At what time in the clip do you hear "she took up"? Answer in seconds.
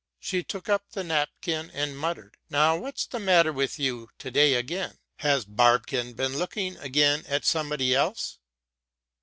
0.19-0.83